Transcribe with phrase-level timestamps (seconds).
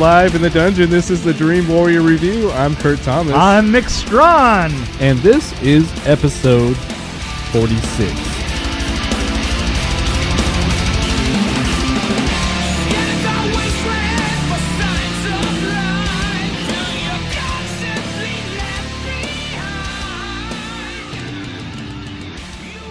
[0.00, 0.88] live in the dungeon.
[0.88, 2.50] This is the Dream Warrior Review.
[2.52, 3.34] I'm Kurt Thomas.
[3.34, 4.72] I'm Mick Strawn.
[4.98, 6.74] and this is episode
[7.52, 8.10] 46.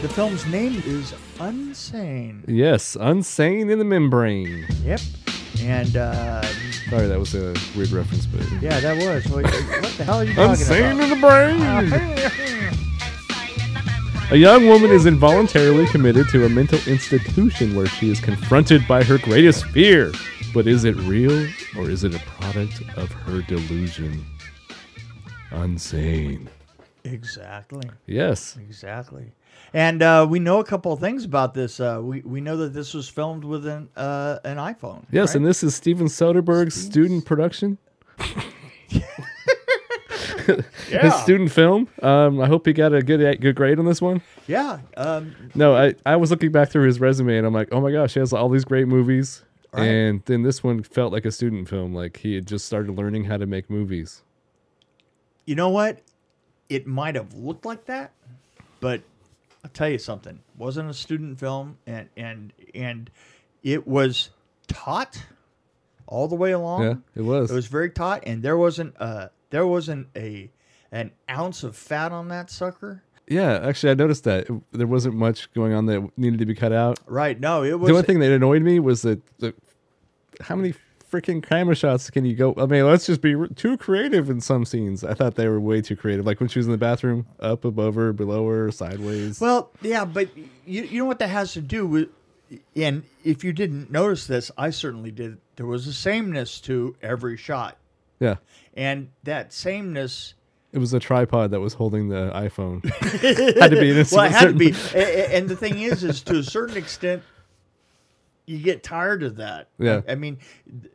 [0.01, 2.43] The film's name is Unsane.
[2.47, 4.65] Yes, Unsane in the Membrane.
[4.85, 5.01] Yep.
[5.61, 6.41] And uh,
[6.89, 8.41] Sorry, that was a weird reference, but.
[8.61, 9.25] yeah, that was.
[9.31, 11.03] What, what the hell are you talking Unsane about?
[11.03, 11.15] in the
[12.69, 12.79] brain!
[14.31, 19.03] A young woman is involuntarily committed to a mental institution where she is confronted by
[19.03, 20.11] her greatest fear.
[20.53, 24.23] But is it real or is it a product of her delusion?
[25.51, 26.47] Unsane.
[27.03, 27.89] exactly.
[28.05, 28.55] Yes.
[28.57, 29.31] Exactly.
[29.73, 31.79] And uh, we know a couple of things about this.
[31.79, 35.05] Uh, we, we know that this was filmed with an, uh, an iPhone.
[35.11, 35.35] Yes, right?
[35.37, 37.77] and this is Steven Soderbergh's student production.
[40.87, 41.87] His student film.
[42.01, 44.21] Um, I hope he got a good good grade on this one.
[44.47, 44.79] yeah.
[44.97, 47.91] Um, No, I, I was looking back through his resume and I'm like, oh my
[47.91, 49.43] gosh, he has all these great movies.
[49.71, 49.83] Right.
[49.85, 51.93] And then this one felt like a student film.
[51.93, 54.23] Like he had just started learning how to make movies.
[55.45, 56.01] you know what?
[56.69, 58.11] It might have looked like that,
[58.79, 59.01] but
[59.63, 60.35] I'll tell you something.
[60.35, 63.09] It wasn't a student film, and and and
[63.63, 64.29] it was
[64.67, 65.21] taught
[66.07, 66.83] all the way along.
[66.83, 67.51] Yeah, it was.
[67.51, 70.49] It was very taut, and there wasn't a there wasn't a
[70.91, 73.03] an ounce of fat on that sucker.
[73.27, 76.55] Yeah, actually, I noticed that It- there wasn't much going on that needed to be
[76.55, 76.99] cut out.
[77.05, 77.39] Right?
[77.39, 77.87] No, it was.
[77.87, 79.53] the only thing that annoyed me was that the
[80.41, 80.73] how many
[81.09, 82.53] freaking camera shots can you go?
[82.57, 85.03] I mean, let's just be r- too creative in some scenes.
[85.03, 86.25] I thought they were way too creative.
[86.25, 89.39] Like when she was in the bathroom, up, above her, below her, sideways.
[89.41, 90.29] Well, yeah, but
[90.65, 92.09] you you know what that has to do with,
[92.75, 95.37] and if you didn't notice this, I certainly did.
[95.55, 97.77] There was a sameness to every shot,
[98.19, 98.35] yeah,
[98.75, 100.33] and that sameness.
[100.71, 102.83] it was a tripod that was holding the iPhone.
[103.59, 106.21] had to be in a Well, it had to be, and the thing is, is
[106.21, 107.23] to a certain extent,
[108.49, 109.69] you get tired of that.
[109.77, 110.01] Yeah.
[110.07, 110.37] I, I mean,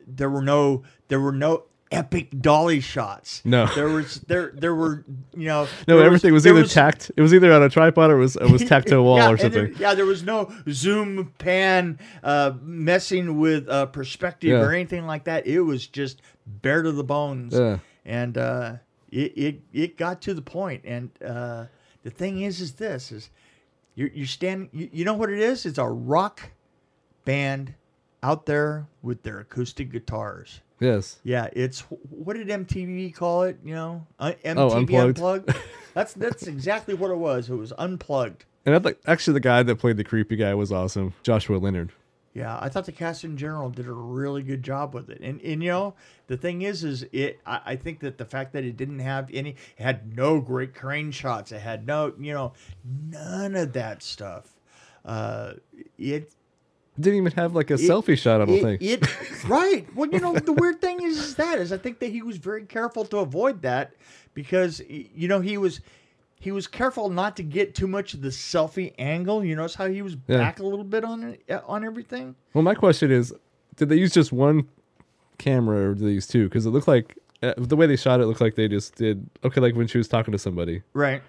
[0.06, 3.40] there were no, there were no epic dolly shots.
[3.44, 3.66] No.
[3.74, 5.04] there was there there were
[5.36, 7.12] you know No, was- everything was, there either tacked.
[7.16, 9.16] It was either on a tripod or it was it was tacked to a wall
[9.18, 9.72] yeah, or something.
[9.72, 14.60] there- yeah, there was no zoom pan uh, messing with uh, perspective Yeah.
[14.62, 15.46] or anything like that.
[15.46, 17.54] It was just bare to the bones.
[17.54, 17.78] Yeah.
[18.04, 18.76] And uh,
[19.12, 20.82] it, it it got to the point.
[20.84, 21.66] And uh,
[22.02, 23.30] the thing is, is this is
[23.94, 24.68] you're you're standing.
[24.72, 25.64] You, you know what it is?
[25.64, 26.50] It's a rock
[27.24, 27.74] band
[28.22, 30.60] out there with their acoustic guitars.
[30.80, 31.18] yes.
[31.24, 31.80] Yeah, it's
[32.10, 33.58] what did MTV call it?
[33.64, 35.18] You know, uh, MTV Oh, Unplugged.
[35.18, 35.54] unplugged.
[35.94, 37.48] That's that's exactly what it was.
[37.50, 38.44] It was unplugged.
[38.66, 41.92] And I thought actually the guy that played the creepy guy was awesome, Joshua Leonard.
[42.32, 45.20] Yeah, I thought the cast in general did a really good job with it.
[45.20, 45.94] And and you know,
[46.26, 47.38] the thing is, is it.
[47.46, 50.74] I, I think that the fact that it didn't have any, it had no great
[50.74, 51.52] crane shots.
[51.52, 52.54] It had no, you know,
[53.08, 54.52] none of that stuff.
[55.04, 55.52] Uh,
[55.96, 56.32] it
[56.98, 58.40] Didn't even have like a selfie shot.
[58.40, 58.82] I don't it, think.
[58.82, 59.86] it right.
[59.96, 62.36] Well, you know, the weird thing is, is that is I think that he was
[62.36, 63.94] very careful to avoid that
[64.34, 65.80] because you know he was
[66.38, 69.44] he was careful not to get too much of the selfie angle.
[69.44, 70.38] You notice how he was Yeah.
[70.38, 72.36] back a little bit on it, uh, on everything.
[72.52, 73.34] Well, my question is,
[73.76, 74.68] did they use just one
[75.38, 76.44] camera or did they use two?
[76.44, 79.28] Because it looked like uh, the way they shot it looked like they just did
[79.42, 79.60] okay.
[79.60, 81.22] Like when she was talking to somebody, Right.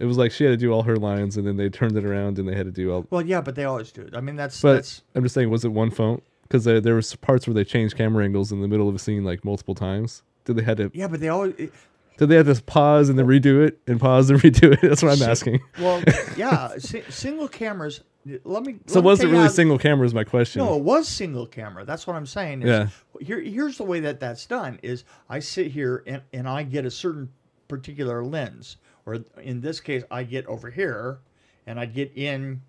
[0.00, 2.04] It was like she had to do all her lines and then they turned it
[2.04, 3.06] around and they had to do all.
[3.10, 4.16] Well, yeah, but they always do it.
[4.16, 6.22] I mean, that's But that's I'm just saying, was it one phone?
[6.42, 8.98] Because there, there was parts where they changed camera angles in the middle of a
[8.98, 10.22] scene like multiple times.
[10.44, 10.90] Did they had to?
[10.94, 11.54] yeah, but they always.
[11.58, 11.72] It,
[12.18, 14.80] Did they have to pause and then redo it and pause and redo it?
[14.82, 15.60] That's what I'm asking.
[15.78, 16.02] well,
[16.36, 18.00] yeah, si- single cameras.
[18.44, 18.78] Let me.
[18.86, 20.06] So let me was it tell you really how- single camera?
[20.06, 20.64] Is my question.
[20.64, 21.84] No, it was single camera.
[21.84, 22.62] That's what I'm saying.
[22.62, 22.88] Is Yeah.
[23.20, 26.84] Here, here's the way that that's done: is I sit here and and I get
[26.84, 27.28] a certain
[27.68, 28.76] particular lens,
[29.10, 31.18] or in this case, I get over here,
[31.66, 32.62] and I get in,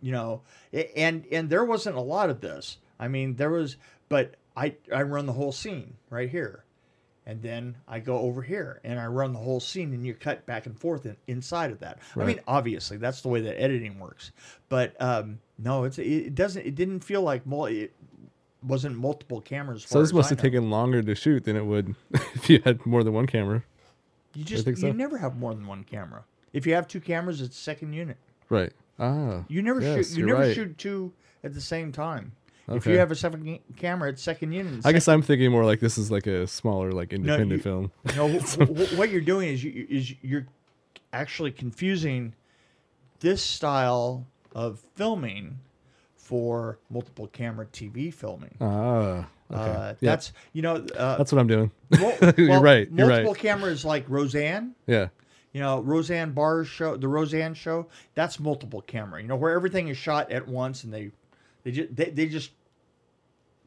[0.00, 0.42] you know,
[0.96, 2.78] and and there wasn't a lot of this.
[2.98, 3.76] I mean, there was,
[4.08, 6.64] but I I run the whole scene right here.
[7.26, 10.44] And then I go over here and I run the whole scene, and you cut
[10.44, 12.00] back and forth in, inside of that.
[12.16, 14.30] I mean, obviously that's the way that editing works,
[14.68, 16.66] but um, no, it's it doesn't.
[16.66, 17.94] It didn't feel like mul- it
[18.62, 19.86] wasn't multiple cameras.
[19.88, 21.94] So this must have taken longer to shoot than it would
[22.34, 23.62] if you had more than one camera.
[24.34, 24.86] You just so.
[24.86, 26.24] you never have more than one camera.
[26.52, 28.16] If you have two cameras, it's second unit.
[28.48, 28.72] Right.
[28.98, 29.44] Ah.
[29.48, 30.18] You never yes, shoot.
[30.18, 30.54] You never right.
[30.54, 32.32] shoot two at the same time.
[32.68, 32.76] Okay.
[32.76, 34.86] If you have a second camera, it's second unit.
[34.86, 37.92] I guess I'm thinking more like this is like a smaller, like independent you- film.
[38.16, 40.46] No, wh- what you're doing is you is you're
[41.12, 42.34] actually confusing
[43.20, 45.58] this style of filming
[46.16, 48.54] for multiple camera TV filming.
[48.60, 49.26] Ah.
[49.54, 50.10] Uh, Yeah.
[50.10, 50.76] That's you know.
[50.96, 51.70] Uh, That's what I'm doing.
[52.00, 53.24] mul- You're right, you're right.
[53.24, 54.74] Multiple cameras like Roseanne.
[54.86, 55.08] Yeah.
[55.52, 57.86] You know, Roseanne Barr's show, the Roseanne show.
[58.16, 59.22] That's multiple camera.
[59.22, 61.12] You know, where everything is shot at once and they,
[61.62, 62.50] they just they, they just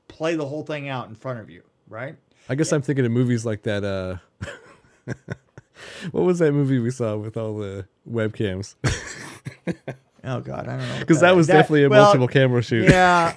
[0.10, 2.16] play the whole thing out in front of you, right?
[2.50, 3.84] I guess I'm thinking of movies like that.
[3.86, 4.18] Uh,
[6.12, 8.76] what was that movie we saw with all the webcams?
[10.24, 11.00] Oh God, I don't know.
[11.00, 12.90] Because that was definitely a well, multiple camera shoot.
[12.90, 13.34] Yeah,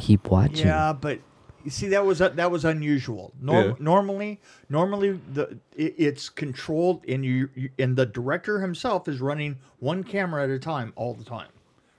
[0.00, 0.66] Keep watching.
[0.66, 1.18] yeah, but
[1.64, 3.32] you see, that was that was unusual.
[3.40, 3.74] Norm, Yeah.
[3.78, 9.56] Normally, normally the it, it's controlled, and you, you and the director himself is running
[9.78, 11.50] one camera at a time all the time,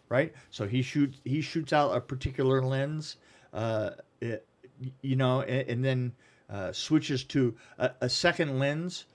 [0.09, 0.33] right?
[0.49, 3.17] So he shoots he shoots out a particular lens,
[3.53, 4.45] uh, it,
[5.01, 6.13] you know, and, and then
[6.49, 9.05] uh, switches to a, a second lens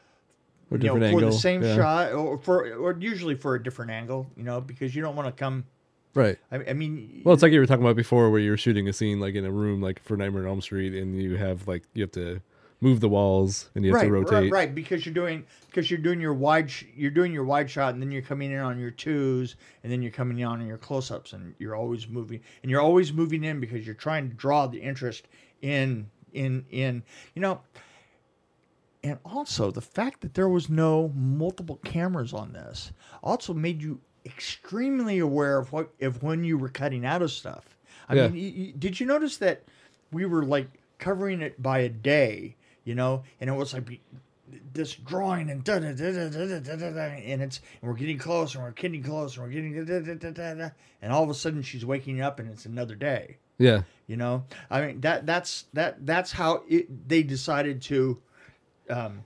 [0.70, 1.31] Or you know, for angle.
[1.31, 1.75] the same yeah.
[1.76, 5.26] shot, or for or usually for a different angle, you know, because you don't want
[5.28, 5.64] to come.
[6.16, 6.38] Right.
[6.50, 8.92] I, I mean, Well, it's like you were talking about before, where you're shooting a
[8.92, 11.82] scene like in a room, like for Nightmare on Elm Street, and you have like
[11.92, 12.40] you have to
[12.80, 14.32] move the walls and you have right, to rotate.
[14.32, 17.70] right, right, because you're doing because you're doing your wide sh- you're doing your wide
[17.70, 20.66] shot, and then you're coming in on your twos, and then you're coming in on
[20.66, 24.28] your close ups, and you're always moving, and you're always moving in because you're trying
[24.30, 25.28] to draw the interest
[25.60, 27.02] in in in
[27.34, 27.60] you know.
[29.04, 32.90] And also the fact that there was no multiple cameras on this
[33.22, 37.76] also made you extremely aware of what of when you were cutting out of stuff.
[38.08, 38.28] I Yeah.
[38.28, 39.62] mean, y- y- did you notice that
[40.12, 40.69] we were like
[40.99, 44.00] covering it by a day, you know, and it was like
[44.73, 47.96] this drawing and da da da da da da da da, and it's and we're
[47.96, 50.70] getting closer, and we're getting closer, and we're getting da, da, da, da, da,
[51.02, 53.38] and all of a sudden she's waking up and it's another day.
[53.58, 53.82] Yeah.
[54.06, 58.19] You know, I mean that that's that that's how it, they decided to
[58.88, 59.25] um,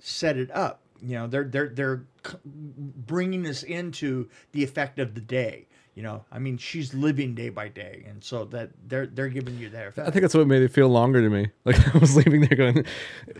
[0.00, 0.80] set it up.
[1.02, 2.04] You know, they're they're they're
[2.64, 5.68] bringing us into the effect of the day.
[5.94, 9.56] You know, I mean, she's living day by day, and so that they're they're giving
[9.58, 10.06] you that effect.
[10.06, 11.48] I think that's what made it feel longer to me.
[11.64, 12.84] Like I was leaving there going,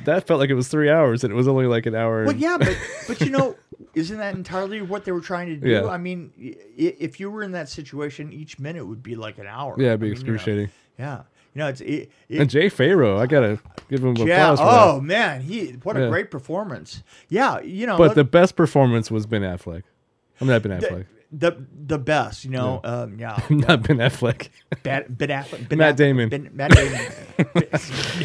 [0.07, 2.23] that felt like it was three hours, and it was only like an hour.
[2.23, 2.75] Well, and- yeah, but
[3.09, 3.57] but you know,
[3.95, 5.69] isn't that entirely what they were trying to do?
[5.69, 5.87] Yeah.
[5.87, 9.75] I mean, if you were in that situation, each minute would be like an hour.
[9.79, 10.71] Yeah, it'd I be mean, you know, excruciating.
[10.99, 11.23] yeah,
[11.57, 13.59] you know, it's it, it, And Jay Pharoah, I gotta
[13.89, 14.53] give him a yeah.
[14.53, 16.09] applause for Oh man, he what a Yeah.
[16.11, 17.03] great performance.
[17.31, 19.85] Yeah, you know, But let- the best performance was Ben Affleck.
[20.39, 21.07] I'm not Ben Affleck.
[21.33, 21.53] the
[21.87, 22.45] the best.
[22.45, 24.51] You know, um, yeah, not Ben Affleck.
[24.83, 26.29] Ben, ben Affleck, ben Matt Affleck- Damon.
[26.29, 27.01] Ben, Matt Damon.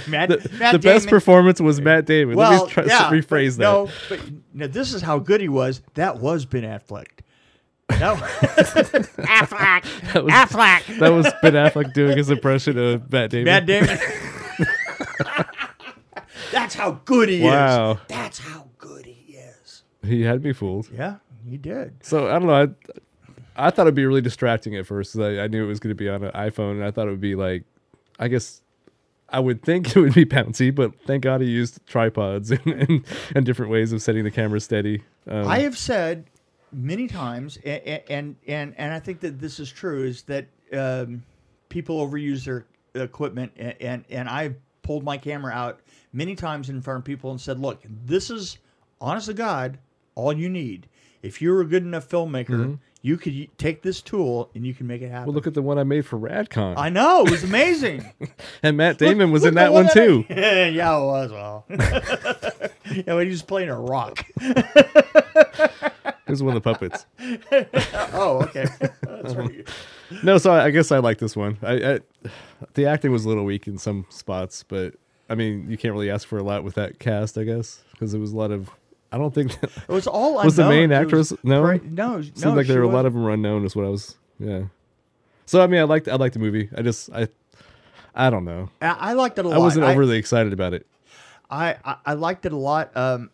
[0.10, 2.36] Matt, The, Matt the best performance was Matt Damon.
[2.36, 3.64] Well, Let me try, yeah, rephrase that.
[3.64, 4.20] No, but
[4.54, 5.82] no, this is how good he was.
[5.94, 7.08] That was Ben Affleck.
[8.00, 8.22] That was,
[9.18, 10.14] Affleck.
[10.14, 11.00] That was, Affleck.
[11.00, 13.46] that was Ben Affleck doing his impression of Matt Damon.
[13.46, 13.98] Matt Damon.
[16.52, 17.94] That's how good he Wow.
[17.94, 17.98] is.
[18.08, 19.84] That's how good he is.
[20.04, 20.90] He had me fooled.
[20.94, 21.16] Yeah,
[21.50, 22.04] he did.
[22.04, 22.54] So I don't know.
[23.56, 25.18] I, I thought it'd be really distracting at first.
[25.18, 27.12] I, I knew it was going to be on an iPhone, and I thought it
[27.12, 27.64] would be like,
[28.20, 28.62] I guess,
[29.30, 33.06] I would think it would be bouncy, but thank God he used tripods and, and,
[33.36, 35.04] and different ways of setting the camera steady.
[35.28, 36.26] Um, I have said
[36.72, 41.24] many times, and and and, and I think that this is true, is that um,
[41.70, 42.66] people overuse their
[42.96, 45.80] equipment, and, and and I've pulled my camera out
[46.14, 48.58] many times in front of people and said, "Look, this is
[49.00, 49.80] honest to God,
[50.16, 50.88] all you need.
[51.22, 55.02] If you're a good enough filmmaker, you could take this tool and you can make
[55.02, 55.28] it happen." Mm-hmm.
[55.28, 58.12] well, look at the one I made for Radcon, I know it was amazing.
[58.64, 60.26] and Matt Damon was Look in that one I- too.
[60.30, 61.32] yeah, it was.
[61.32, 64.26] Well, yeah, he was playing a rock.
[66.32, 67.06] It was one of the puppets.
[68.14, 68.66] Oh, okay.
[69.02, 69.68] That's right.
[70.24, 71.58] No, so I, I guess I like this one.
[71.62, 72.00] I, I
[72.74, 74.94] the acting was a little weak in some spots, but
[75.30, 78.14] I mean, you can't really ask for a lot with that cast, I guess, because
[78.14, 78.70] it was a lot of.
[79.12, 81.56] I don't think that, It was all I Was the main actress no?
[81.56, 81.68] known?
[81.68, 83.66] Right, no, seemed no, like there she were a lot of them were unknown.
[83.66, 84.16] Is what I was.
[84.40, 84.64] Yeah.
[85.46, 86.70] So I mean, I liked I liked the movie.
[86.76, 87.28] I just I
[88.16, 88.70] I don't know.
[88.82, 89.56] I, I liked it a lot.
[89.56, 90.86] I wasn't I- overly excited about it.
[91.50, 92.96] I, I, I liked it a lot.
[92.96, 93.30] Um,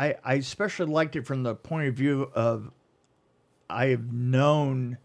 [0.00, 2.70] I, I especially liked it from the point of view of
[3.68, 4.96] I have known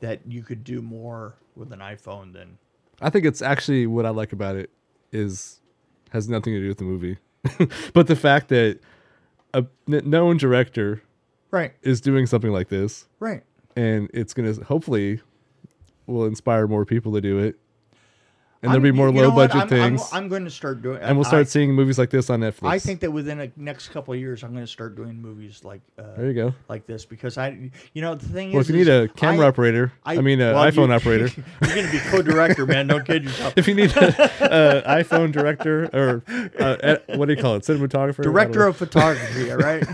[0.00, 2.58] that you could do more with an iPhone than
[3.00, 4.68] I think it's actually what I like about it
[5.10, 5.60] is
[6.10, 7.16] has nothing to do with the movie,
[7.94, 8.78] but the fact that
[9.54, 11.02] a known director
[11.50, 13.42] right, is doing something like this, right.
[13.74, 15.22] and it's gonna hopefully
[16.06, 17.58] will inspire more people to do it,
[18.66, 20.98] and I'm- there'll be more low budget I'm, I'm- things, I'm, going to start doing,
[21.00, 22.68] and we'll start I, seeing movies like this on Netflix.
[22.68, 25.62] I think that within the next couple of years, I'm going to start doing movies
[25.64, 26.54] like uh, there you go.
[26.68, 29.46] like this because I, you know, the thing Well, is, if you need a camera
[29.46, 31.28] I- operator, I, mean, an well, iPhone you- operator.
[31.62, 32.86] You're going to be co-director, man.
[32.88, 33.54] Don't kid yourself.
[33.56, 34.12] if you need an
[35.02, 36.22] iPhone director or
[36.58, 39.84] uh, what do you call it, cinematographer, Director of photography, all right?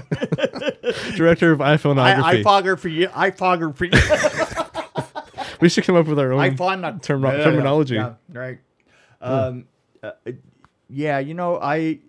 [1.17, 2.23] director of I, iPhoneography.
[2.23, 3.11] I you.
[3.15, 3.93] I fogger for you.
[5.63, 7.95] We should come up with our own I fond not term- terminology.
[7.95, 8.59] Yeah, right.
[9.21, 9.67] Um,
[10.03, 10.11] uh,
[10.91, 12.01] yeah, you know, I,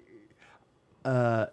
[1.05, 1.45] uh,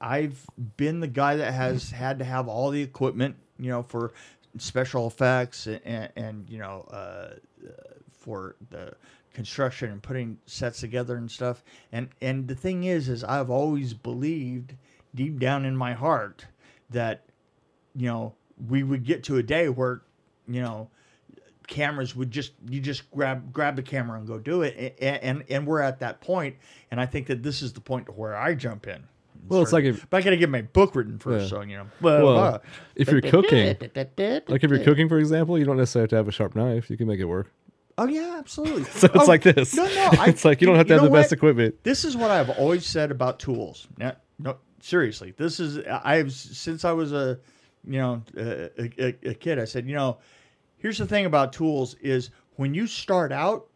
[0.00, 4.12] I've been the guy that has had to have all the equipment, you know, for
[4.58, 7.30] special effects and, and, and you know, uh,
[8.12, 8.94] for the
[9.34, 11.64] construction and putting sets together and stuff.
[11.90, 14.74] And and the thing is, is I've always believed
[15.14, 16.46] deep down in my heart
[16.90, 17.24] that,
[17.96, 18.34] you know,
[18.68, 20.02] we would get to a day where,
[20.48, 20.88] you know,
[21.70, 25.44] cameras would just you just grab grab the camera and go do it and and,
[25.48, 26.54] and we're at that point
[26.90, 29.02] and i think that this is the point to where i jump in
[29.48, 31.48] Well, it's like if- but i gotta get my book written first Yeah.
[31.58, 32.58] so you know blah, Well, blah.
[32.96, 33.76] if you're cooking,
[34.48, 36.90] like if you're cooking, for example, you don't necessarily have to have a sharp knife.
[36.90, 37.50] You can make it work.
[37.98, 39.74] oh yeah absolutely So it's Oh, like this.
[39.74, 41.76] no no I, it's like you don't have to have the best equipment.
[41.84, 43.86] this is what I've always said about tools.
[43.96, 47.38] Now, no, seriously, this is I've since I was a
[47.84, 49.58] you know a, a, a kid.
[49.58, 50.18] I said, you know,
[50.80, 53.66] here's the thing about tools is when you start out,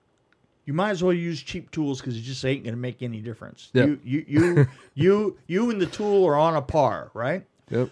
[0.67, 3.71] you might as well use cheap tools because it just ain't gonna make any difference.
[3.75, 3.87] Yep.
[3.87, 7.45] You you you you you and the tool are on a par, right?
[7.71, 7.91] Yep.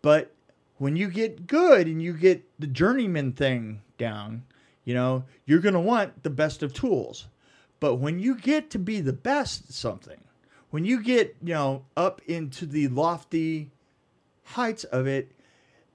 [0.00, 0.32] But
[0.78, 4.42] when you get good and you get the journeyman thing down,
[4.84, 7.28] you know, you're going to want the best of tools.
[7.78, 10.20] But when you get to be the best at something,
[10.70, 13.70] when you get, you know, up into the lofty
[14.44, 15.30] heights of it,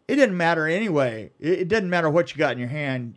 [0.07, 1.31] it doesn't matter anyway.
[1.39, 3.15] It, it doesn't matter what you got in your hand.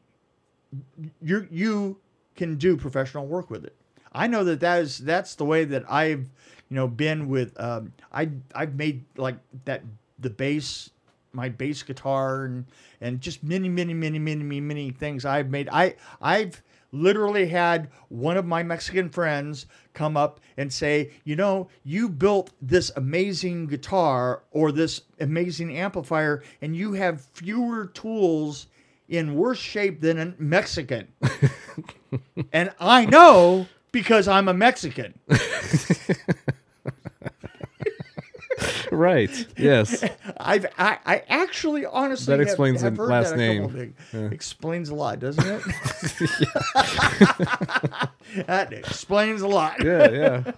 [1.22, 1.98] You you
[2.36, 3.76] can do professional work with it.
[4.12, 6.28] I know that that is that's the way that I've
[6.68, 9.82] you know been with um, I I've made like that
[10.18, 10.90] the bass
[11.32, 12.66] my bass guitar and
[13.00, 17.90] and just many many many many many many things I've made I I've literally had
[18.08, 23.66] one of my Mexican friends come up and say, you know, you built this amazing
[23.66, 28.66] guitar or this amazing amplifier, and you have fewer tools
[29.08, 31.08] in worse shape than a Mexican.
[32.52, 35.18] and I know because I'm a Mexican.
[39.00, 39.46] Right.
[39.56, 40.04] Yes.
[40.36, 43.94] I've I, I actually honestly That explains have the heard last that name.
[44.12, 44.30] things.
[44.30, 45.62] Explains a lot, doesn't it?
[48.46, 49.82] that explains a lot.
[49.82, 50.10] Yeah.
[50.10, 50.52] Yeah.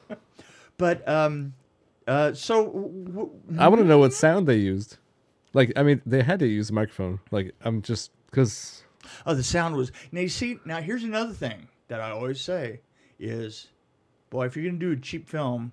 [0.76, 1.54] But um,
[2.08, 2.64] uh, so
[3.06, 3.30] w-
[3.60, 4.96] I want to know what sound they used.
[5.54, 7.20] Like, I mean, they had to use a microphone.
[7.30, 8.82] Like, I'm just because
[9.24, 10.22] oh, the sound was now.
[10.22, 12.80] You see, now here's another thing that I always say
[13.20, 13.68] is,
[14.30, 15.70] boy, if you're gonna do a cheap film,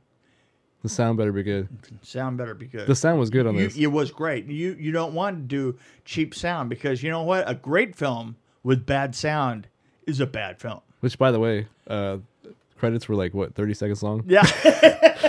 [0.83, 1.67] the sound better be good.
[2.01, 2.87] sound better be good.
[2.87, 3.77] The sound was good on you, this.
[3.77, 4.45] it was great.
[4.45, 7.49] You you don't want to do cheap sound because you know what?
[7.49, 9.67] A great film with bad sound
[10.07, 10.81] is a bad film.
[11.01, 12.17] Which, by the way, uh,
[12.77, 14.23] credits were like what 30 seconds long.
[14.27, 14.43] Yeah,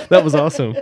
[0.09, 0.75] That was awesome.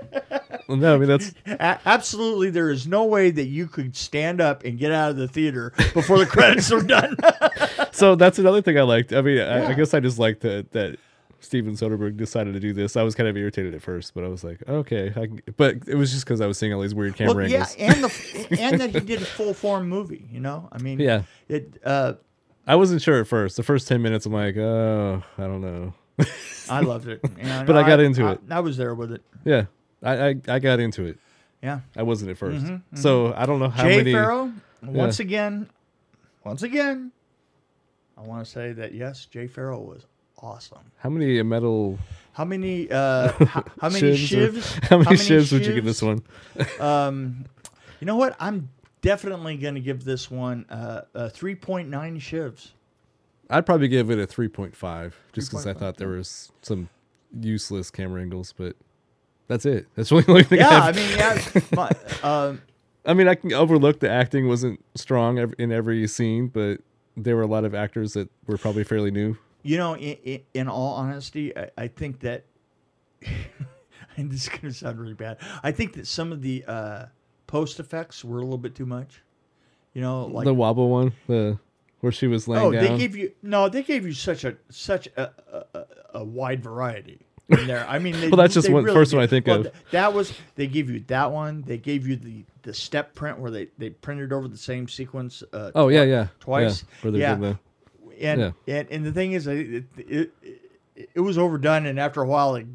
[0.68, 2.50] Well, no, I mean that's A- absolutely.
[2.50, 5.72] There is no way that you could stand up and get out of the theater
[5.94, 7.16] before the credits are done.
[7.92, 8.14] so.
[8.16, 9.12] That's another thing I liked.
[9.12, 10.98] I mean, I, I guess I just liked that that
[11.40, 12.96] Steven Soderbergh decided to do this.
[12.96, 15.12] I was kind of irritated at first, but I was like, okay.
[15.16, 17.66] I but it was just because I was seeing all these weird camera well, yeah,
[17.78, 18.12] angles.
[18.34, 20.26] and the and that he did a full form movie.
[20.32, 21.22] You know, I mean, Yeah.
[21.48, 21.80] It.
[21.84, 22.14] Uh,
[22.66, 23.56] I wasn't sure at first.
[23.56, 25.94] The first ten minutes, I'm like, oh, I don't know.
[26.68, 27.20] I loved it.
[27.38, 28.40] Yeah, But no, I got into I, it.
[28.50, 29.22] I was there with it.
[29.44, 29.66] yeah,
[30.02, 31.18] I, I I got into it.
[31.62, 31.80] Yeah.
[31.96, 34.12] I wasn't at 1st So I don't know how Mm-hmm, Jay many.
[34.12, 34.52] Pharoah,
[34.82, 35.68] once again,
[36.44, 37.10] once again,
[38.16, 40.06] I want to say that yes, Jay Pharoah was
[40.38, 40.90] awesome.
[40.98, 41.98] How many metal
[42.32, 42.90] How many?
[42.90, 44.32] Uh, how, how many shivs?
[44.32, 44.84] or- shivs?
[44.88, 46.22] how many shivs would you give this one?
[46.80, 47.44] Um,
[48.00, 48.36] you know what?
[48.38, 48.68] I'm
[49.02, 52.70] definitely going to give this one uh, uh, 3.9 shivs.
[53.50, 56.88] I'd probably give it a 3.5 just because I thought there was some
[57.40, 58.76] useless camera angles, but
[59.48, 59.86] that's it.
[59.96, 60.96] That's really the only thing I Yeah, I have.
[60.96, 61.60] mean, yeah.
[61.74, 61.90] My,
[62.22, 62.62] um,
[63.06, 66.80] I mean, I can overlook the acting wasn't strong in every scene, but
[67.16, 69.36] there were a lot of actors that were probably fairly new.
[69.62, 72.44] You know, in, in, in all honesty, I, I think that,
[74.16, 75.38] and this is going to sound really bad.
[75.62, 77.06] I think that some of the uh,
[77.46, 79.22] post effects were a little bit too much.
[79.94, 81.58] You know, like the wobble one, the
[82.00, 82.84] where she was laying oh, down.
[82.84, 85.32] they gave you no, they gave you such a such a
[85.74, 85.84] a,
[86.14, 87.84] a, wide variety in there.
[87.88, 89.22] I mean, they, Well, that's just one- really first one.
[89.22, 89.62] I think Well, of.
[89.64, 91.62] th- that was they gave you that one.
[91.62, 95.42] They gave you the the step print where they they printed over the same sequence.
[95.52, 96.84] Uh, oh yeah, yeah, twice.
[97.02, 97.54] Yeah, Yeah.
[98.20, 98.76] And, Yeah.
[98.78, 102.54] and and the thing is, it it, it, it was overdone, and after a while,
[102.56, 102.66] it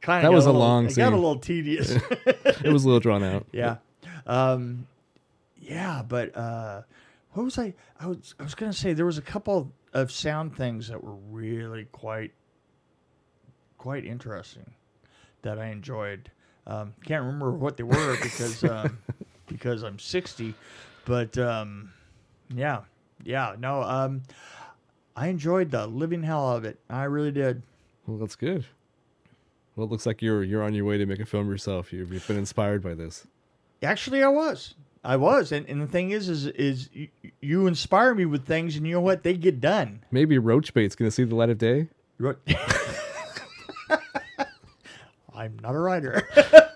[0.00, 1.90] kind of That was a little, long It got a little tedious.
[2.26, 3.46] it was a little drawn out.
[3.52, 3.76] yeah,
[4.26, 4.86] um,
[5.60, 6.82] yeah, but uh,
[7.32, 7.74] what was I?
[7.98, 11.14] I was I was gonna say there was a couple of sound things that were
[11.30, 12.32] really quite
[13.78, 14.72] quite interesting
[15.42, 16.30] that I enjoyed.
[16.66, 18.98] Um, can't remember what they were because um,
[19.46, 20.54] because I'm 60,
[21.04, 21.92] but um,
[22.54, 22.80] yeah,
[23.22, 23.82] yeah, no.
[25.16, 26.78] I enjoyed the living hell of it.
[26.90, 27.62] I really did.
[28.06, 28.66] Well, that's good.
[29.76, 31.92] Well, it looks like you're you're on your way to make a film yourself.
[31.92, 33.26] You've, you've been inspired by this.
[33.82, 34.74] Actually, I was.
[35.06, 37.08] I was, and, and the thing is, is, is you,
[37.42, 39.22] you inspire me with things, and you know what?
[39.22, 40.00] They get done.
[40.10, 41.88] Maybe Roach Bait's gonna see the light of day.
[42.18, 42.36] Ro-
[45.34, 46.26] I'm not a writer.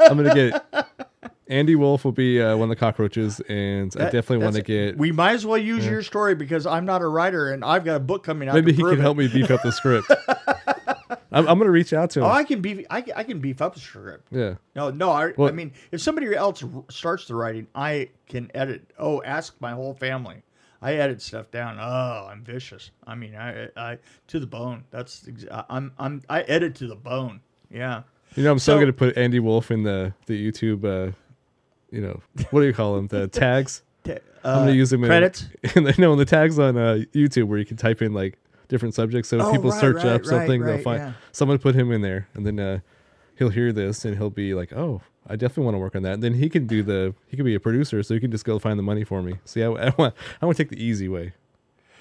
[0.01, 1.08] I'm gonna get
[1.49, 4.99] Andy Wolf will be uh, one of the cockroaches, and I definitely want to get.
[4.99, 7.97] We might as well use your story because I'm not a writer, and I've got
[7.97, 8.55] a book coming out.
[8.55, 9.01] Maybe to he can it.
[9.01, 10.11] help me beef up the script.
[11.31, 12.27] I'm, I'm gonna reach out to him.
[12.27, 12.85] Oh, I can beef.
[12.91, 14.29] I can, I can beef up the script.
[14.31, 14.55] yeah.
[14.75, 15.11] No, no.
[15.11, 18.91] I, I mean, if somebody else starts the writing, I can edit.
[18.99, 20.43] Oh, ask my whole family.
[20.81, 21.79] I edit stuff down.
[21.81, 22.93] Oh, I'm vicious.
[23.07, 24.85] I mean, I, I to the bone.
[24.91, 27.41] That's ex- I'm I'm I edit to the bone.
[27.71, 28.03] Yeah.
[28.37, 30.85] You know, I'm still So- gonna put Andy Wolf in the the YouTube.
[30.85, 31.13] Uh,
[31.91, 33.07] you know, what do you call them?
[33.09, 33.83] The tags.
[34.45, 35.47] I'm gonna uh, use them in credits.
[35.75, 38.39] And they know in the tags on uh, YouTube where you can type in like
[38.69, 39.29] different subjects.
[39.29, 41.13] So if Oh, people right, search right, up right, something, they'll find yeah.
[41.33, 42.79] someone put him in there, and then uh,
[43.37, 46.15] he'll hear this and he'll be like, "Oh, I definitely want to work on that."
[46.15, 48.45] And then he can do the he can be a producer, so he can just
[48.45, 49.35] go find the money for me.
[49.45, 51.33] See, I, I want I want to take the easy way.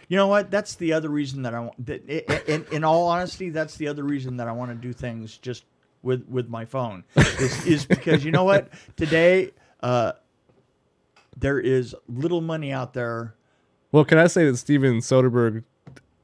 [0.08, 0.50] You know what?
[0.52, 1.86] That's the other reason that I want.
[1.86, 2.08] That,
[2.50, 5.66] in, in all honesty, that's the other reason that I want to do things just
[6.02, 7.04] with with my phone.
[7.16, 8.70] Is, is because you know what?
[8.96, 10.14] Today, uh,
[11.36, 13.36] there is little money out there.
[13.92, 15.64] Well, can I say that Steven Soderbergh,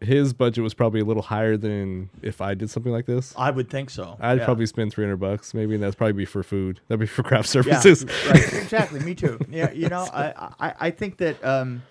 [0.01, 3.33] his budget was probably a little higher than if I did something like this.
[3.37, 4.17] I would think so.
[4.19, 4.45] I'd Yeah.
[4.45, 6.81] probably spend 300 bucks maybe, and that's probably be for food.
[6.87, 8.05] That'd be for craft yeah, services.
[8.27, 8.53] right.
[8.63, 8.99] Exactly.
[8.99, 9.39] Me too.
[9.49, 9.71] Yeah.
[9.71, 11.83] You know, I I, I think that um,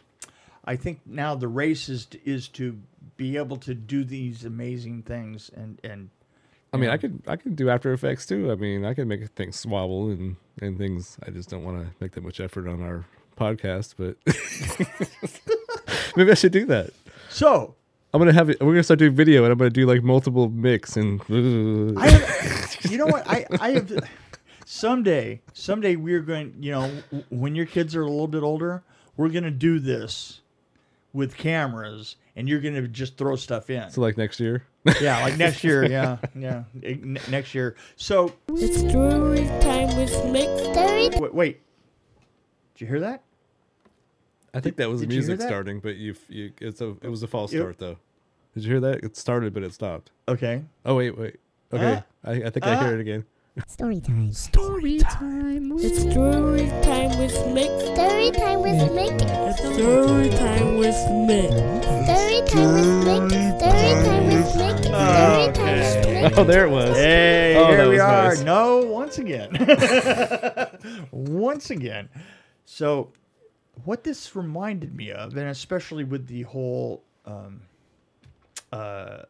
[0.65, 2.79] I think now the race is to, is to
[3.17, 6.11] be able to do these amazing things and and
[6.75, 6.93] I mean, Yeah.
[6.95, 8.51] I could I could do After Effects too.
[8.53, 11.19] I mean, I could make things swabble and and things.
[11.27, 13.05] I just don't want to make that much effort on our
[13.37, 14.17] podcast, but
[16.17, 16.91] maybe I should do that.
[17.29, 17.75] so
[18.13, 18.61] I'm gonna have it.
[18.61, 21.21] We're gonna start doing video, and I'm gonna do like multiple mix and.
[21.99, 23.27] I have, you know what?
[23.27, 23.91] I, I have
[24.65, 26.91] someday, someday we're going, you know,
[27.31, 28.83] when your kids are a little bit older,
[29.17, 30.41] we're going to do this
[31.13, 33.91] with cameras and you're going to just throw stuff in.
[33.91, 34.65] so like next year.
[35.01, 35.85] Yeah, like next year.
[35.89, 36.65] Yeah, yeah.
[36.75, 37.77] ne- Next year.
[37.97, 40.73] So, It's story time with Mick.
[40.73, 41.61] Story wait, wait.
[42.75, 43.23] Did you hear that?
[44.55, 45.47] I think that was did you music that?
[45.49, 47.61] starting, but you you it's a it was a false Yep.
[47.63, 47.97] start though.
[48.55, 49.03] Did you hear that?
[49.05, 50.11] It started, but it stopped.
[50.29, 50.63] Okay.
[50.85, 51.37] Oh wait, wait.
[51.73, 52.29] Okay, Ah.
[52.31, 52.85] I, I think I Ah.
[52.85, 53.25] hear it again.
[53.67, 54.33] Story time.
[54.33, 57.95] Story time It's story time with Mick.
[57.95, 59.21] story time with Mick.
[59.21, 60.95] It's story time with
[61.29, 61.53] Mick.
[61.83, 63.59] Story time with Mick.
[63.59, 64.85] Story time with Mick.
[64.85, 66.39] Story time with Mick.
[66.39, 66.97] Oh, there it was.
[66.97, 68.29] Hey, Oh, here we are.
[68.31, 68.41] nice.
[68.43, 69.51] No, once again.
[71.13, 72.09] once again.
[72.65, 73.13] So,
[73.85, 77.61] what this reminded me of, and especially with the whole um,
[78.73, 79.25] uh,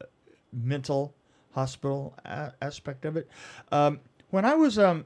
[0.52, 1.12] mental
[1.54, 3.28] hospital a- aspect of it,
[3.72, 3.98] um,
[4.33, 5.05] when I was um,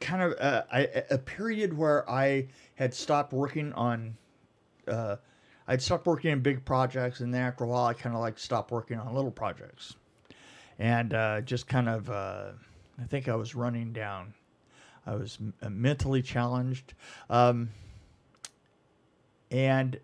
[0.00, 4.16] kind of uh, I, a period where I had stopped working on.
[4.88, 5.16] Uh,
[5.68, 8.38] I'd stopped working on big projects, and then after a while, I kind of like
[8.38, 9.94] stopped working on little projects,
[10.78, 12.46] and uh, just kind of, uh,
[13.00, 14.34] I think I was running down.
[15.06, 16.94] I was uh, mentally challenged,
[17.28, 17.68] um,
[19.50, 20.00] and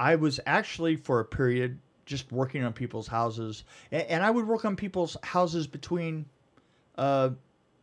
[0.00, 1.78] I was actually for a period
[2.10, 6.26] just working on people's houses, and, and I would work on people's houses between
[6.98, 7.30] uh,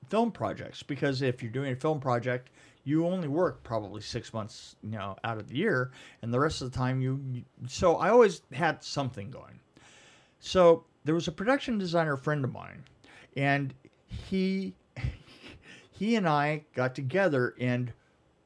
[0.10, 2.50] film projects because if you're doing a film project,
[2.84, 6.62] you only work probably six months, you know, out of the year, and the rest
[6.62, 7.22] of the time you.
[7.32, 9.60] you so I always had something going.
[10.40, 12.84] So there was a production designer friend of mine,
[13.38, 13.74] and
[14.08, 14.74] he
[15.92, 17.94] he and I got together and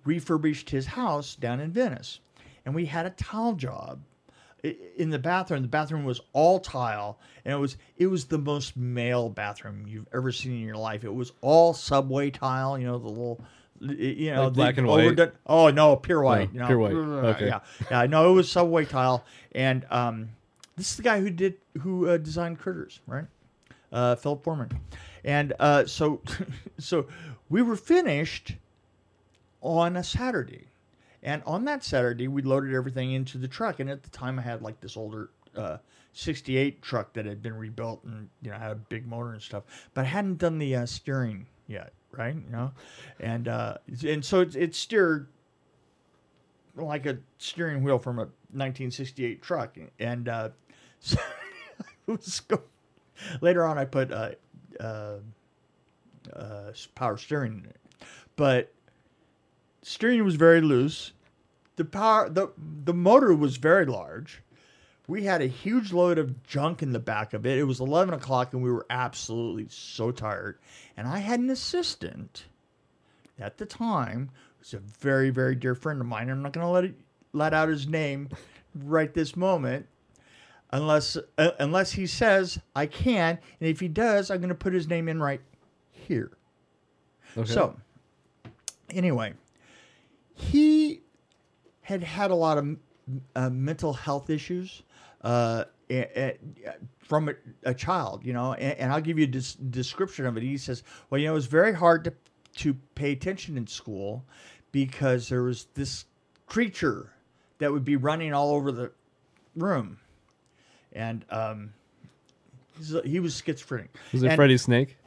[0.06, 2.20] refurbished his house down in Venice,
[2.66, 4.00] and we had a tile job
[4.64, 5.62] in the bathroom.
[5.62, 10.08] The bathroom was all tile, and it was it was the most male bathroom you've
[10.14, 11.04] ever seen in your life.
[11.04, 13.42] It was all subway tile, you know, the little,
[13.80, 15.04] you know, Like the black and white?
[15.06, 16.50] overdone- Oh no, pure white.
[16.50, 16.94] Oh, you know, pure white.
[16.96, 17.48] Okay.
[17.48, 18.06] Yeah, yeah.
[18.06, 20.30] No, it was subway tile, and um,
[20.78, 23.26] this is the guy who did who uh, designed Critters, right?
[23.92, 24.70] Uh, Philip Foreman,
[25.26, 26.22] and uh, so
[26.78, 27.08] so
[27.50, 28.56] we were finished
[29.62, 30.68] on a Saturday.
[31.24, 33.80] And on that Saturday, we loaded everything into the truck.
[33.80, 35.78] And at the time, I had like this older uh,
[36.14, 39.64] 68 truck that had been rebuilt and, you know, had a big motor and stuff.
[39.94, 42.36] But I hadn't done the uh, steering yet, right?
[42.36, 42.72] You know?
[43.20, 45.28] And, uh, and so it, it steered
[46.76, 49.78] like a steering wheel from a 1968 truck.
[50.00, 50.50] And uh,
[52.20, 52.62] so
[53.42, 54.32] later on, I put uh,
[54.80, 55.18] uh,
[56.34, 57.78] uh, power steering in it.
[58.36, 58.74] But
[59.82, 61.14] steering was very loose
[61.76, 62.52] the power the
[62.84, 64.42] the motor was very large.
[65.08, 67.58] We had a huge load of junk in the back of it.
[67.58, 70.60] It was eleven o'clock, and we were absolutely so tired.
[70.96, 72.46] And I had an assistant
[73.40, 74.30] at the time.
[74.60, 76.30] who's a very very dear friend of mine.
[76.30, 76.96] I'm not going to let it
[77.34, 78.30] let out his name
[78.76, 79.88] right this moment,
[80.72, 83.40] unless uh, unless he says I can.
[83.60, 85.42] And if he does, I'm going to put his name in right
[85.90, 86.32] here.
[87.36, 87.52] Okay.
[87.52, 87.76] So,
[88.90, 89.34] anyway,
[90.42, 91.02] he
[91.82, 92.78] had had a lot of
[93.36, 94.84] uh, mental health issues
[95.24, 99.28] uh, a- a- from a, a child, you know, and, and I'll give you a
[99.28, 100.44] des- description of it.
[100.44, 102.14] He says, Well, you know, it was very hard to,
[102.58, 104.24] to pay attention in school
[104.72, 106.06] because there was this
[106.48, 107.12] creature
[107.60, 108.92] that would be running all over the
[109.56, 110.00] room.
[110.94, 111.74] And um,
[113.04, 113.90] he was schizophrenic.
[114.12, 114.98] was it And- Freddy Snake?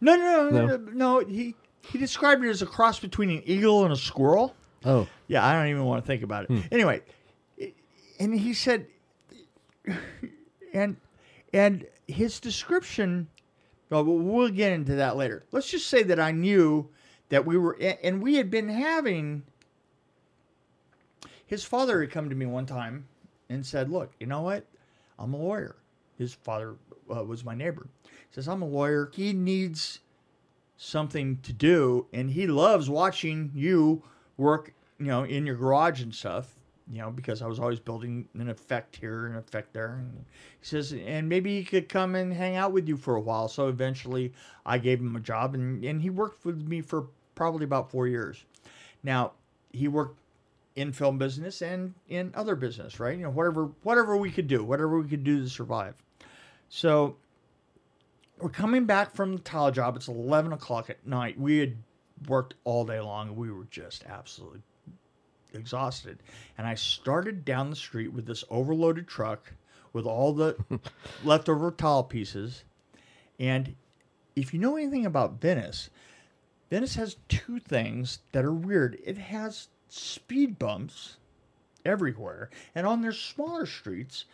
[0.00, 0.76] no, no, no, No?
[0.76, 1.18] no, no.
[1.26, 1.54] He
[1.90, 4.54] he described it as a cross between an eagle and a squirrel.
[4.84, 6.64] Oh, Yeah, I don't even want to think about it.
[6.72, 7.02] Anyway,
[8.18, 8.86] and he said,
[10.72, 10.96] and
[11.52, 13.28] and his description.
[13.90, 15.44] Well, we'll get into that later.
[15.52, 16.88] Let's just say that I knew
[17.28, 19.42] that we were, and we had been having.
[21.46, 23.06] His father had come to me one time
[23.50, 24.66] and said, "Look, you know what?
[25.18, 25.76] I'm a lawyer."
[26.16, 26.76] His father
[27.14, 27.86] uh, was my neighbor.
[28.04, 29.10] He says, "I'm a lawyer.
[29.12, 29.98] He needs
[30.78, 34.02] something to do, and he loves watching you
[34.36, 36.54] work, you know, in your garage and stuff."
[36.90, 39.94] You know, because I was always building an effect here and effect there.
[40.00, 40.24] And
[40.60, 43.46] he says, and maybe he could come and hang out with you for a while.
[43.48, 44.32] So eventually,
[44.66, 48.08] I gave him a job, and and he worked with me for probably about four
[48.08, 48.44] years.
[49.02, 49.32] Now,
[49.72, 50.18] he worked
[50.74, 53.16] in film business and in other business, right?
[53.16, 56.02] You know, whatever whatever we could do, whatever we could do to survive.
[56.68, 57.16] So
[58.38, 59.96] we're coming back from the tile job.
[59.96, 61.38] It's eleven o'clock at night.
[61.38, 61.76] We had
[62.28, 64.62] worked all day long, and we were just absolutely
[65.54, 66.18] exhausted.
[66.56, 69.52] And I started down the street with this overloaded truck
[69.92, 70.56] with all the
[71.24, 72.64] leftover tile pieces.
[73.38, 73.74] And
[74.34, 75.90] if you know anything about Venice,
[76.70, 78.98] Venice has two things that are weird.
[79.04, 81.16] It has speed bumps
[81.84, 84.24] everywhere, and on their smaller streets,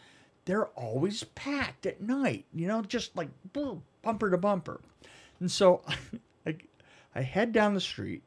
[0.45, 2.45] they're always packed at night.
[2.55, 4.81] You know, just like boom, bumper to bumper.
[5.41, 5.83] And so,
[7.15, 8.23] I, head down the street.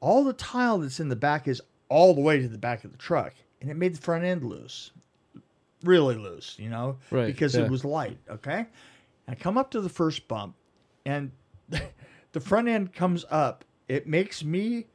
[0.00, 2.92] All the tile that's in the back is all the way to the back of
[2.92, 4.90] the truck, and it made the front end loose,
[5.82, 6.56] really loose.
[6.58, 7.62] You know, Right, because yeah.
[7.62, 8.18] it was light.
[8.28, 8.66] Okay,
[9.28, 10.54] I come up to the first bump,
[11.06, 11.30] and
[12.32, 13.64] the front end comes up.
[13.88, 14.86] It makes me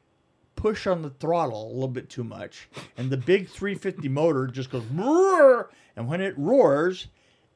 [0.56, 4.70] push on the throttle a little bit too much, and the big 350 motor just
[4.70, 7.08] goes, roar, and when it roars,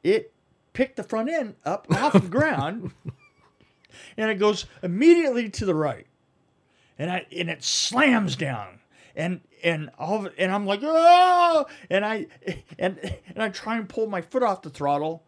[0.04, 0.32] it
[0.74, 2.92] picked the front end up off the ground,
[4.18, 6.08] and it goes immediately to the right,
[6.98, 8.80] and I and it slams down,
[9.16, 12.28] and and all and I'm like, oh, and I
[12.78, 15.24] and and I try and pull my foot off the throttle,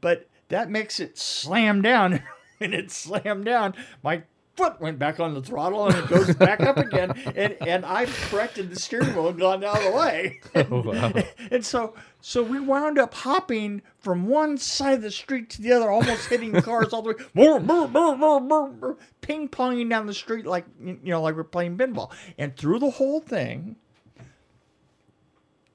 [0.00, 2.22] but that makes it slam down.
[2.60, 3.74] and it slammed down.
[4.02, 4.22] My
[4.56, 7.12] foot went back on the throttle and it goes back up again.
[7.36, 10.40] And and I've corrected the steering wheel and gone out of the way.
[10.54, 11.12] Oh, wow.
[11.50, 15.72] And so so we wound up hopping from one side of the street to the
[15.72, 19.88] other, almost hitting cars all the way, brr, brr, brr, brr, brr, brr, ping ponging
[19.90, 22.10] down the street like you know, like we're playing pinball.
[22.38, 23.76] And through the whole thing,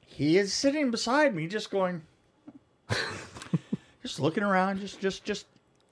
[0.06, 2.02] he is sitting beside me, just going,
[4.02, 5.46] just looking around, just just just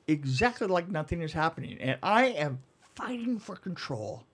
[0.08, 1.78] exactly like nothing is happening.
[1.80, 2.60] And I am
[3.00, 4.26] fighting for control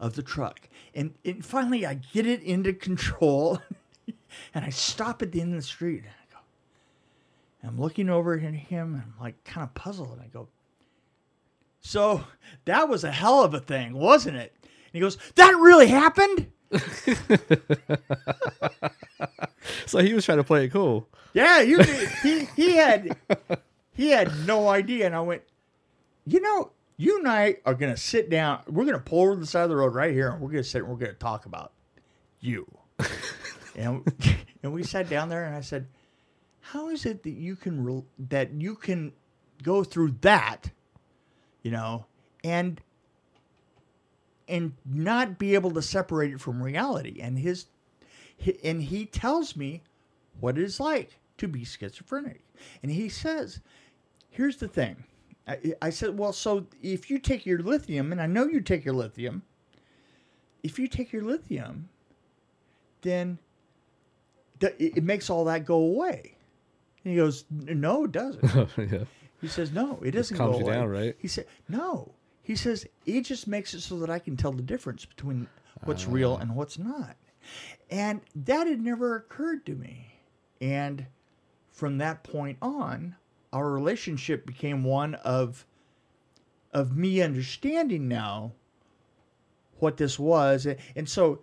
[0.00, 0.68] of the truck.
[0.94, 3.60] And, and finally I get it into control
[4.54, 6.38] and I stop at the end of the street and I go,
[7.60, 10.48] and I'm looking over at him and I'm like kind of puzzled and I go,
[11.80, 12.24] so
[12.64, 14.54] that was a hell of a thing, wasn't it?
[14.62, 16.50] And he goes, that really happened?
[19.86, 21.06] so he was trying to play it cool.
[21.32, 21.76] Yeah, he,
[22.22, 23.16] he he had
[23.92, 25.42] he had no idea, and I went,
[26.26, 28.60] you know, you and I are gonna sit down.
[28.68, 30.64] We're gonna pull over to the side of the road right here, and we're gonna
[30.64, 31.72] sit and we're gonna talk about
[32.40, 32.66] you.
[33.76, 34.02] and
[34.62, 35.88] and we sat down there, and I said,
[36.60, 39.12] how is it that you can re- that you can
[39.62, 40.70] go through that,
[41.62, 42.06] you know,
[42.42, 42.80] and
[44.48, 47.20] and not be able to separate it from reality?
[47.20, 47.66] And his
[48.64, 49.82] and he tells me
[50.40, 52.42] what it is like to be schizophrenic.
[52.82, 53.60] And he says,
[54.30, 55.04] here's the thing.
[55.46, 58.84] I, I said, well, so if you take your lithium, and I know you take
[58.84, 59.42] your lithium,
[60.62, 61.88] if you take your lithium,
[63.02, 63.38] then
[64.60, 66.36] th- it it makes all that go away.
[67.04, 68.68] And he goes, no, it doesn't.
[68.78, 69.04] yeah.
[69.40, 70.74] He says, no, it doesn't calms go you away.
[70.74, 71.16] down, right?
[71.18, 72.12] He said, no.
[72.42, 75.46] He says, it just makes it so that I can tell the difference between
[75.84, 76.10] what's ah.
[76.10, 77.16] real and what's not.
[77.90, 80.18] And that had never occurred to me.
[80.60, 81.06] And
[81.70, 83.14] from that point on,
[83.56, 85.64] our relationship became one of
[86.72, 88.52] of me understanding now
[89.78, 90.66] what this was.
[90.94, 91.40] And so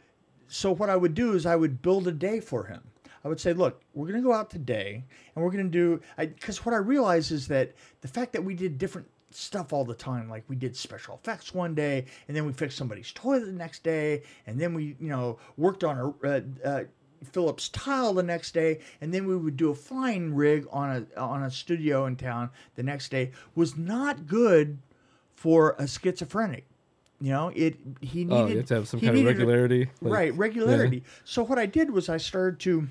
[0.48, 2.82] so what I would do is I would build a day for him.
[3.26, 6.02] I would say, look, we're going to go out today and we're going to do,
[6.18, 9.96] because what I realized is that the fact that we did different stuff all the
[9.96, 13.52] time, like we did special effects one day and then we fixed somebody's toilet the
[13.54, 16.84] next day and then we, you know, worked on a, uh, uh,
[17.24, 21.20] Phillips tile the next day, and then we would do a flying rig on a
[21.20, 24.78] on a studio in town the next day was not good
[25.36, 26.66] for a schizophrenic.
[27.22, 29.32] You know, it he needed Oh, you have to have some kind of needed a-
[29.46, 29.90] regularity.
[30.02, 31.04] like- right, regularity.
[31.24, 32.88] So what I did was I started to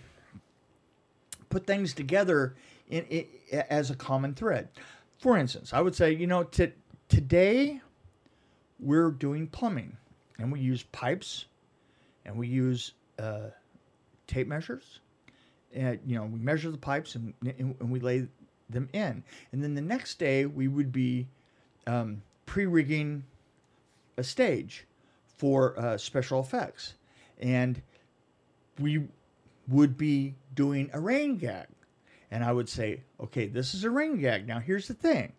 [1.51, 2.55] put things together
[2.88, 3.27] in, in
[3.68, 4.68] as a common thread.
[5.18, 6.73] For instance, I would say, you know, to,
[7.09, 7.81] today
[8.81, 9.97] we're doing plumbing,
[10.38, 11.45] and we use pipes,
[12.25, 13.49] and we use uh,
[14.33, 15.01] tape measures.
[15.75, 18.27] And you know, we measure the pipes and, and, and we lay
[18.68, 21.27] them in, and then the next day we would be
[21.87, 23.25] um, pre-rigging
[24.16, 24.87] a stage
[25.37, 26.95] for uh, special effects,
[27.40, 27.83] and
[28.79, 29.03] we
[29.68, 31.66] would be doing a rain gag.
[32.31, 34.47] And I would say, okay, this is a rain gag.
[34.47, 35.33] Now here's the thing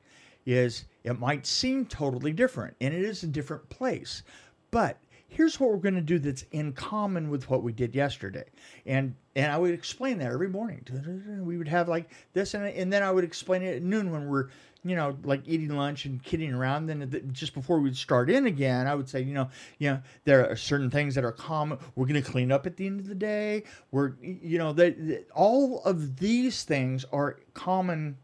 [0.45, 4.23] is it might seem totally different and it is a different place.
[4.71, 4.97] But
[5.33, 8.45] here's what we're going to do that's in common with what we did yesterday.
[8.85, 10.85] And and I would explain that every morning.
[11.43, 14.27] We would have like this and, and then I would explain it at noon when
[14.27, 14.49] we're
[14.85, 16.87] you know, like eating lunch and kidding around.
[16.87, 20.49] Then just before we'd start in again, I would say, you know, you know, there
[20.49, 21.77] are certain things that are common.
[21.95, 23.63] We're going to clean up at the end of the day.
[23.91, 28.17] We're, you know, that all of these things are common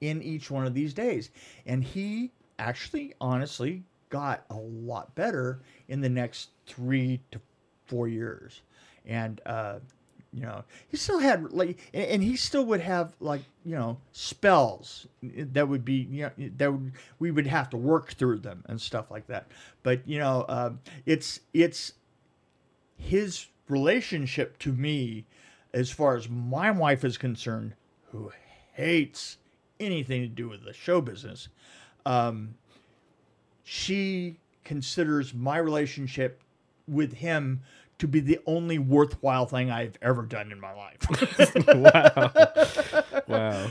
[0.00, 1.30] in each one of these days.
[1.66, 7.40] And he actually, honestly, got a lot better in the next three to
[7.86, 8.62] four years.
[9.06, 9.78] And, uh,
[10.32, 15.06] you know, he still had like, and he still would have like, you know, spells
[15.22, 18.80] that would be, you know, that would, we would have to work through them and
[18.80, 19.48] stuff like that.
[19.82, 21.94] But you know, um, it's it's
[22.96, 25.24] his relationship to me,
[25.72, 27.74] as far as my wife is concerned,
[28.12, 28.30] who
[28.74, 29.38] hates
[29.80, 31.48] anything to do with the show business.
[32.06, 32.54] Um,
[33.70, 36.42] she considers my relationship
[36.88, 37.60] with him
[38.00, 41.06] to be the only worthwhile thing I've ever done in my life,
[41.68, 43.22] wow.
[43.28, 43.70] wow.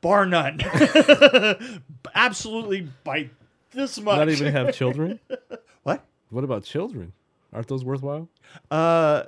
[0.00, 0.58] bar none.
[2.16, 3.30] Absolutely by
[3.70, 4.16] this much.
[4.16, 5.20] Not even have children?
[5.84, 6.04] what?
[6.30, 7.12] What about children?
[7.52, 8.28] Aren't those worthwhile?
[8.72, 9.22] Uh,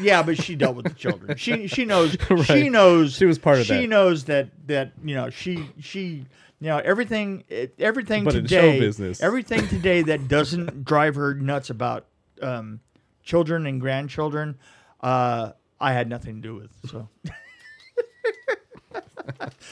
[0.00, 1.36] yeah, but she dealt with the children.
[1.36, 3.66] She she knows she knows She was part of it.
[3.66, 3.88] she that.
[3.88, 6.24] knows that that you know she she
[6.64, 7.44] you know everything
[7.78, 9.22] everything But today business.
[9.22, 12.06] everything today that doesn't drive her nuts about
[12.40, 12.80] um,
[13.22, 14.56] children and grandchildren.
[15.02, 17.08] Uh, I had nothing to do with so.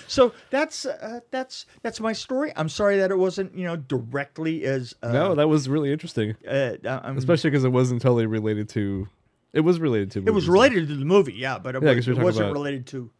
[0.07, 2.53] so that's uh, that's that's my story.
[2.57, 6.35] I'm sorry that it wasn't you know directly as uh, no, that was really interesting.
[6.47, 9.09] uh, I'm, Especially because it wasn't totally related to.
[9.55, 10.19] It was related to.
[10.19, 10.49] It was movies.
[10.49, 13.11] related to the movie, yeah, but it, Yeah, was, it wasn't about- related to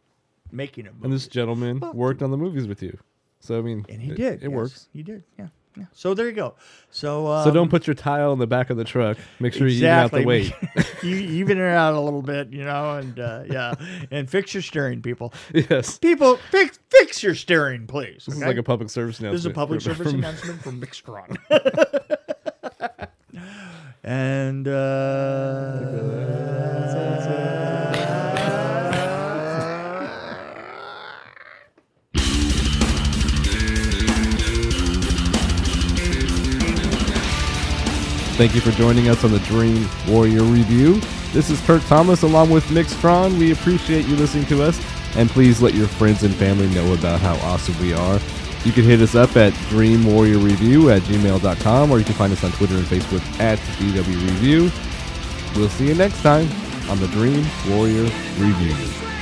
[0.51, 1.05] making a movie.
[1.05, 2.97] And this gentleman Well, worked on the movies with you.
[3.43, 3.85] So, I mean.
[3.89, 4.33] and he it, did.
[4.35, 4.87] It yes, works.
[4.93, 5.23] He did.
[5.37, 5.47] Yeah.
[5.75, 5.85] Yeah.
[5.91, 6.53] So there you go.
[6.91, 9.17] So um, So don't put your tile in the back of the truck.
[9.39, 10.53] Make sure you even out the weight.
[11.03, 13.73] you even it out a little bit, you know, and uh, yeah,
[14.11, 15.33] and fix your steering, people.
[15.53, 15.97] yes.
[15.97, 18.25] People, fix fix your steering, please.
[18.27, 19.33] This is like a public service announcement.
[19.33, 21.37] This is a public service from- announcement from Mick Strawn.
[24.03, 24.67] and
[38.33, 40.99] Thank you for joining us on the Dream Warrior Review.
[41.33, 43.37] This is Kurt Thomas along with Mick Strawn.
[43.37, 44.81] We appreciate you listening to us,
[45.15, 48.19] and please let your friends and family know about how awesome we are.
[48.65, 52.33] You can hit us up at Dream Warrior Review at gmail.com, or you can find
[52.33, 54.71] us on Twitter and Facebook at DW Review.
[55.55, 56.49] We'll see you next time
[56.89, 58.03] on the Dream Warrior
[58.39, 59.12] Review.